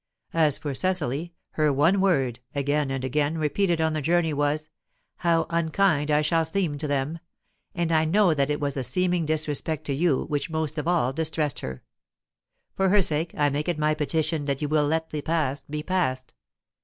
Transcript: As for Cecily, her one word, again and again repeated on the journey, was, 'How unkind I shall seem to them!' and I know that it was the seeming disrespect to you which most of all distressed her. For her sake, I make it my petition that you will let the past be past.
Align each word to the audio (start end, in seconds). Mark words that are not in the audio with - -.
As 0.33 0.57
for 0.57 0.73
Cecily, 0.73 1.31
her 1.51 1.71
one 1.71 2.01
word, 2.01 2.39
again 2.55 2.89
and 2.89 3.03
again 3.05 3.37
repeated 3.37 3.79
on 3.79 3.93
the 3.93 4.01
journey, 4.01 4.33
was, 4.33 4.67
'How 5.17 5.45
unkind 5.51 6.09
I 6.09 6.23
shall 6.23 6.43
seem 6.43 6.79
to 6.79 6.87
them!' 6.87 7.19
and 7.75 7.91
I 7.91 8.05
know 8.05 8.33
that 8.33 8.49
it 8.49 8.59
was 8.59 8.73
the 8.73 8.81
seeming 8.83 9.27
disrespect 9.27 9.85
to 9.85 9.93
you 9.93 10.23
which 10.23 10.49
most 10.49 10.79
of 10.79 10.87
all 10.87 11.13
distressed 11.13 11.59
her. 11.59 11.83
For 12.73 12.89
her 12.89 13.03
sake, 13.03 13.35
I 13.37 13.49
make 13.51 13.67
it 13.67 13.77
my 13.77 13.93
petition 13.93 14.45
that 14.45 14.59
you 14.59 14.67
will 14.67 14.87
let 14.87 15.11
the 15.11 15.21
past 15.21 15.69
be 15.69 15.83
past. 15.83 16.33